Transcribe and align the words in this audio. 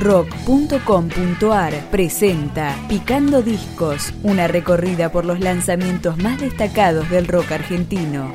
rock.com.ar 0.00 1.74
presenta 1.90 2.74
Picando 2.88 3.42
Discos, 3.42 4.12
una 4.22 4.48
recorrida 4.48 5.12
por 5.12 5.24
los 5.26 5.40
lanzamientos 5.40 6.16
más 6.18 6.40
destacados 6.40 7.08
del 7.10 7.28
rock 7.28 7.52
argentino. 7.52 8.32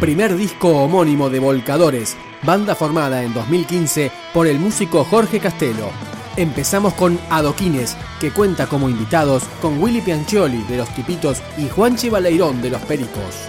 Primer 0.00 0.36
disco 0.36 0.68
homónimo 0.70 1.28
de 1.28 1.40
Volcadores, 1.40 2.16
banda 2.42 2.74
formada 2.74 3.22
en 3.22 3.34
2015 3.34 4.10
por 4.32 4.46
el 4.46 4.58
músico 4.58 5.04
Jorge 5.04 5.40
Castelo. 5.40 5.90
Empezamos 6.36 6.94
con 6.94 7.18
Adoquines, 7.30 7.96
que 8.20 8.30
cuenta 8.30 8.66
como 8.66 8.88
invitados 8.88 9.42
con 9.60 9.82
Willy 9.82 10.00
Piancioli 10.00 10.62
de 10.68 10.76
Los 10.78 10.88
Tipitos 10.94 11.42
y 11.58 11.68
Juanchi 11.68 12.08
Baleirón 12.08 12.62
de 12.62 12.70
Los 12.70 12.80
Pericos. 12.82 13.48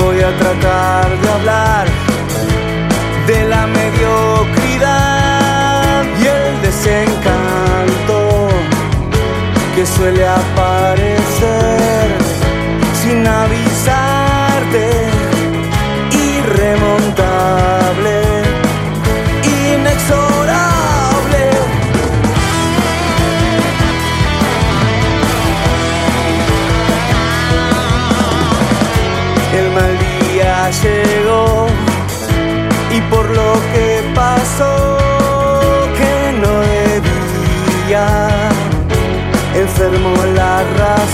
Voy 0.00 0.20
a 0.20 0.36
tratar 0.38 1.20
de 1.20 1.28
hablar 1.28 1.88
de 3.28 3.44
la 3.46 3.66
mediocridad 3.66 4.86
y 6.18 6.26
el 6.26 6.62
desencanto 6.62 8.48
que 9.74 9.84
suele 9.84 10.26
aparecer 10.26 12.08
sin 13.02 13.26
avisarte 13.26 13.67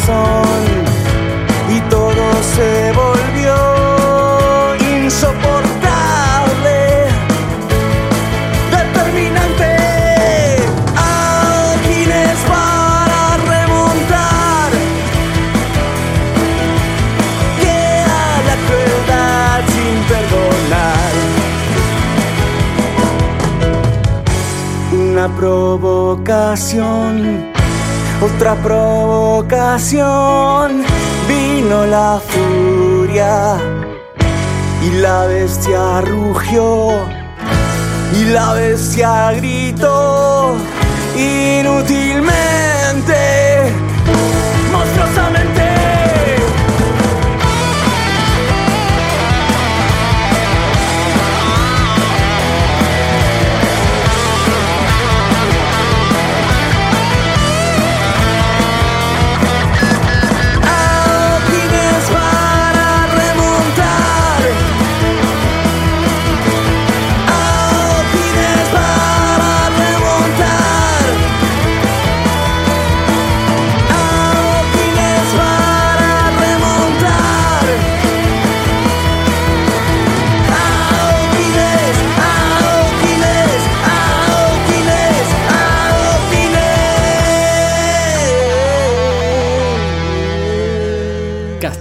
y 0.06 1.80
todo 1.88 2.24
se 2.54 2.92
volvió 2.92 3.56
insoportable, 4.76 7.06
determinante. 8.70 9.70
Adoquines 10.94 12.38
para 12.52 13.20
remontar. 13.48 14.70
Queda 17.60 18.24
la 18.48 18.56
crueldad 18.66 19.58
sin 19.72 19.96
perdonar. 20.10 21.12
Una 24.92 25.26
provocación, 25.34 27.14
otra 28.24 28.54
provocación. 28.56 30.04
Vino 31.28 31.86
la 31.86 32.20
furia 32.26 33.56
y 34.82 34.90
la 35.00 35.26
bestia 35.26 36.00
rugió 36.02 36.92
y 38.12 38.24
la 38.26 38.52
bestia 38.54 39.32
gritó 39.32 40.56
inútilmente, 41.16 43.14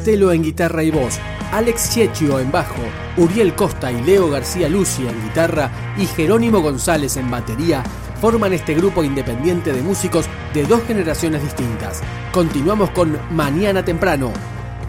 Castelo 0.03 0.33
en 0.33 0.43
guitarra 0.43 0.83
y 0.83 0.91
voz, 0.91 1.17
Alex 1.53 1.91
Chechio 1.91 2.37
en 2.37 2.51
bajo, 2.51 2.81
Uriel 3.15 3.55
Costa 3.55 3.89
y 3.89 4.03
Leo 4.03 4.29
García 4.29 4.67
Lucia 4.67 5.09
en 5.09 5.23
guitarra 5.23 5.71
y 5.97 6.05
Jerónimo 6.05 6.59
González 6.59 7.15
en 7.15 7.31
batería 7.31 7.81
forman 8.19 8.51
este 8.51 8.73
grupo 8.73 9.05
independiente 9.05 9.71
de 9.71 9.81
músicos 9.81 10.25
de 10.53 10.65
dos 10.65 10.83
generaciones 10.83 11.41
distintas. 11.41 12.01
Continuamos 12.33 12.89
con 12.89 13.17
Mañana 13.31 13.85
Temprano, 13.85 14.33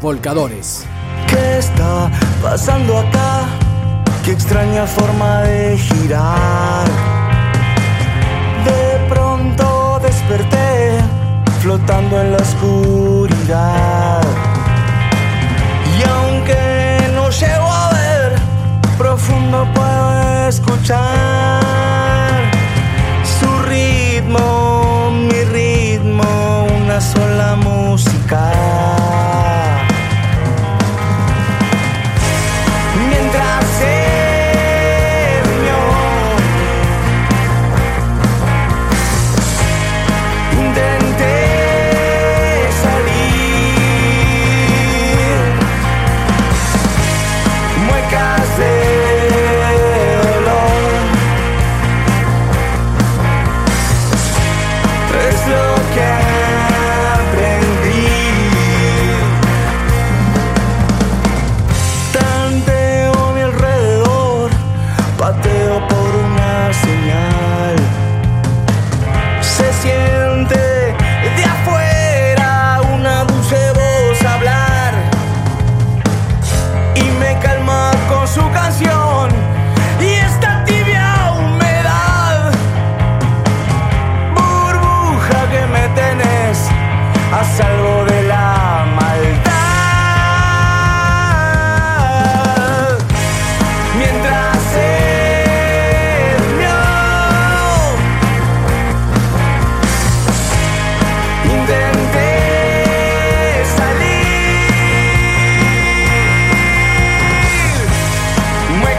Volcadores. 0.02 0.84
¿Qué 1.28 1.58
está 1.58 2.10
pasando 2.42 2.98
acá? 2.98 3.44
Qué 4.24 4.32
extraña 4.32 4.84
forma 4.84 5.42
de 5.42 5.78
girar. 5.78 6.88
De 8.64 9.14
pronto 9.14 10.00
desperté 10.02 10.98
flotando 11.60 12.20
en 12.20 12.32
la 12.32 12.38
oscuridad. 12.38 14.24
Aunque 16.10 17.10
no 17.14 17.30
llego 17.30 17.66
a 17.66 17.90
ver, 17.90 18.34
profundo 18.98 19.66
puedo 19.74 20.48
escuchar 20.48 21.60
su 23.38 23.62
ritmo, 23.62 25.10
mi 25.10 25.44
ritmo, 25.44 26.66
una 26.82 27.00
sola 27.00 27.56
música. 27.56 29.43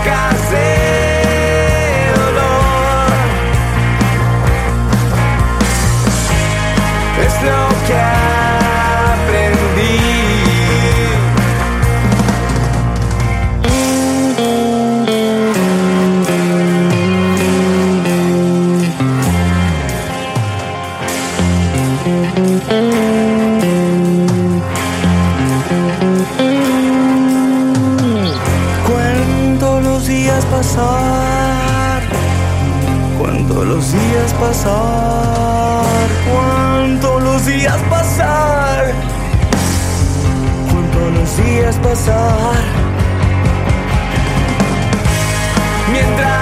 casa. 0.05 0.64
Pasar, 30.75 32.01
cuánto 33.17 33.63
los 33.63 33.91
días 33.91 34.33
pasar, 34.39 36.07
cuánto 36.33 37.19
los 37.19 37.45
días 37.45 37.81
pasar, 37.89 38.93
cuánto 40.69 41.09
los 41.11 41.37
días 41.37 41.75
pasar. 41.77 42.55
Mientras 45.91 46.34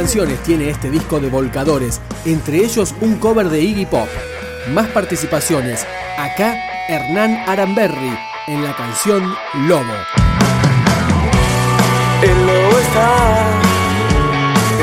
canciones 0.00 0.42
tiene 0.42 0.70
este 0.70 0.90
disco 0.90 1.20
de 1.20 1.28
Volcadores, 1.28 2.00
entre 2.24 2.56
ellos 2.56 2.94
un 3.02 3.16
cover 3.16 3.50
de 3.50 3.60
Iggy 3.60 3.84
Pop. 3.84 4.08
Más 4.72 4.86
participaciones. 4.88 5.86
Acá 6.16 6.56
Hernán 6.88 7.44
Aramberri 7.46 8.18
en 8.48 8.64
la 8.64 8.74
canción 8.74 9.22
Lobo. 9.68 9.92
El 12.22 12.46
lobo 12.46 12.78
está 12.78 13.10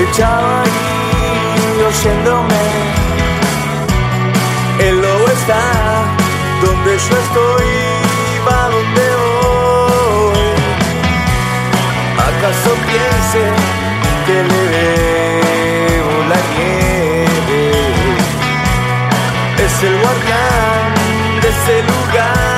echado 0.07 0.61
ahí 0.61 1.81
oyéndome. 1.81 2.63
El 4.79 5.01
lobo 5.01 5.27
está 5.29 6.15
donde 6.61 6.91
yo 6.91 7.17
estoy, 7.17 7.65
va 8.47 8.69
donde 8.69 9.07
voy. 9.17 10.37
¿Acaso 12.19 12.69
piense? 12.85 13.86
Que 14.27 14.33
le 14.33 14.61
debo 14.75 16.15
la 16.31 16.39
nieve. 16.53 17.71
Es 19.65 19.83
el 19.83 19.95
guardián 20.01 20.93
de 21.41 21.47
ese 21.55 21.75
lugar 21.83 22.56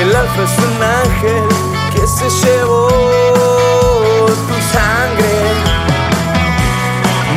El 0.00 0.14
alfa 0.14 0.42
es 0.42 0.58
un 0.58 0.82
ángel 0.82 1.48
que 1.94 2.06
se 2.06 2.28
llevó 2.28 2.88
tu 4.48 4.56
sangre. 4.74 5.34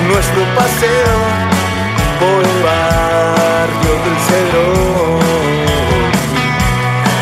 Nuestro 0.08 0.44
paseo 0.56 1.16
por 2.20 2.44
el 2.44 2.64
barrio 2.64 3.94
del 4.04 4.18
cedro. 4.28 4.66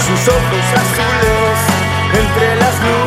Sus 0.07 0.27
ojos 0.27 0.65
azules 0.83 1.57
entre 2.13 2.55
las 2.55 2.75
nubes. 2.81 3.06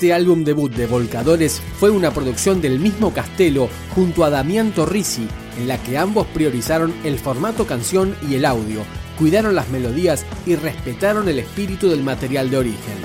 Este 0.00 0.14
álbum 0.14 0.44
debut 0.44 0.72
de 0.72 0.86
Volcadores 0.86 1.60
fue 1.78 1.90
una 1.90 2.10
producción 2.10 2.62
del 2.62 2.78
mismo 2.78 3.12
Castelo 3.12 3.68
junto 3.94 4.24
a 4.24 4.30
Damián 4.30 4.72
Torrisi, 4.72 5.28
en 5.58 5.68
la 5.68 5.76
que 5.76 5.98
ambos 5.98 6.26
priorizaron 6.28 6.94
el 7.04 7.18
formato 7.18 7.66
canción 7.66 8.16
y 8.26 8.36
el 8.36 8.46
audio, 8.46 8.80
cuidaron 9.18 9.54
las 9.54 9.68
melodías 9.68 10.24
y 10.46 10.56
respetaron 10.56 11.28
el 11.28 11.38
espíritu 11.38 11.90
del 11.90 12.02
material 12.02 12.48
de 12.48 12.56
origen. 12.56 12.96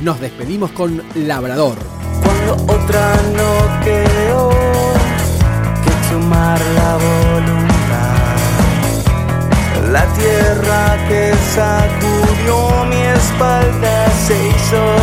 Nos 0.00 0.20
despedimos 0.22 0.70
con 0.70 1.02
Labrador. 1.16 1.76
Cuando 2.24 2.54
otra 2.72 3.14
no 3.36 3.84
quedó 3.84 4.48
que 5.84 5.90
tomar 6.10 6.58
la 6.58 6.96
voluntad, 6.96 8.38
la 9.92 10.06
tierra 10.14 10.96
que 11.08 11.34
sacudió 11.54 12.86
mi 12.86 13.02
espalda 13.02 14.10
se 14.26 14.48
hizo 14.48 14.98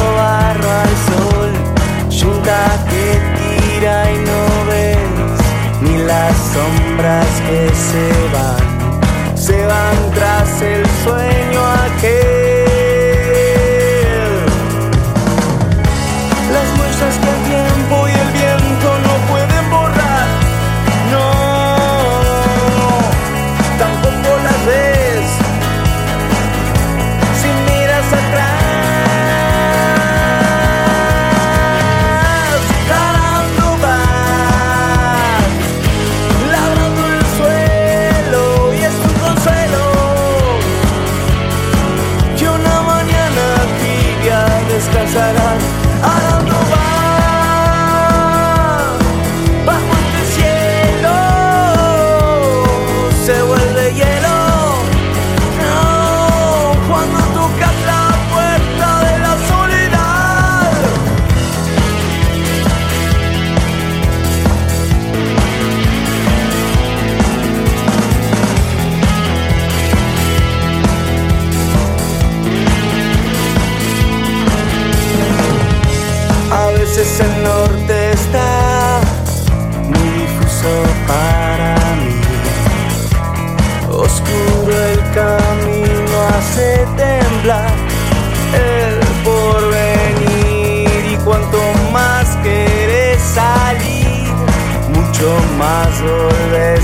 que 2.89 3.05
tira 3.37 4.11
y 4.11 4.17
no 4.29 4.41
ves 4.69 4.97
ni 5.81 5.97
las 6.03 6.35
sombras 6.53 7.27
que 7.47 7.61
se 7.89 8.07
van, 8.33 9.37
se 9.37 9.65
van 9.65 10.11
tras 10.13 10.61
el 10.61 10.85
sueño. 11.03 11.44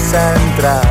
sempre 0.01 0.90